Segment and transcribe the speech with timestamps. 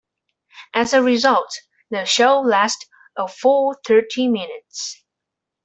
[0.73, 1.53] As a result,
[1.91, 5.05] the show lasted a full thirty minutes.